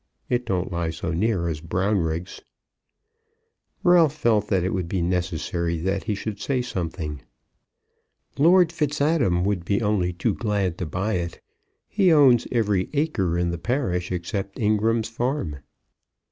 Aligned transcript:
It 0.29 0.47
don't 0.47 0.71
lie 0.71 0.89
so 0.89 1.11
near 1.11 1.47
as 1.47 1.61
Brownriggs." 1.61 2.41
Ralph 3.83 4.15
felt 4.17 4.47
that 4.47 4.63
it 4.63 4.73
would 4.73 4.89
be 4.89 4.99
necessary 5.03 5.77
that 5.77 6.05
he 6.05 6.15
should 6.15 6.39
say 6.39 6.63
something. 6.63 7.21
"Lord 8.39 8.71
Fitzadam 8.71 9.43
would 9.45 9.63
be 9.63 9.79
only 9.79 10.11
too 10.11 10.33
glad 10.33 10.79
to 10.79 10.87
buy 10.87 11.17
it. 11.17 11.39
He 11.87 12.11
owns 12.11 12.47
every 12.51 12.89
acre 12.93 13.37
in 13.37 13.51
the 13.51 13.59
parish 13.59 14.11
except 14.11 14.57
Ingram's 14.57 15.07
farm." 15.07 15.57